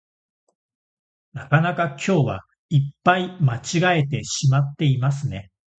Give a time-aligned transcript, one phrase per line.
[1.33, 5.51] なかなか今日はいっぱい間違えてしまっていますね